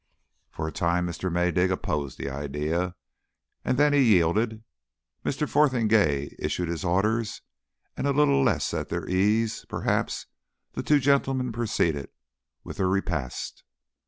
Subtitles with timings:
[0.49, 1.31] For a time Mr.
[1.31, 2.95] Maydig opposed the idea,
[3.63, 4.63] and then he yielded.
[5.23, 5.47] Mr.
[5.47, 7.43] Fotheringay issued his orders,
[7.95, 10.25] and a little less at their ease, perhaps,
[10.71, 12.09] the two gentlemen proceeded
[12.63, 13.63] with their repast.